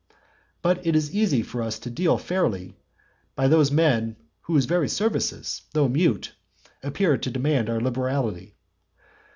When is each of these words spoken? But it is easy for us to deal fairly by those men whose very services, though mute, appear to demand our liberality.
But 0.63 0.83
it 0.83 0.95
is 0.95 1.13
easy 1.13 1.43
for 1.43 1.61
us 1.61 1.77
to 1.77 1.91
deal 1.91 2.17
fairly 2.17 2.75
by 3.35 3.47
those 3.47 3.69
men 3.69 4.15
whose 4.41 4.65
very 4.65 4.89
services, 4.89 5.61
though 5.73 5.87
mute, 5.87 6.33
appear 6.81 7.17
to 7.19 7.29
demand 7.29 7.69
our 7.69 7.79
liberality. 7.79 8.55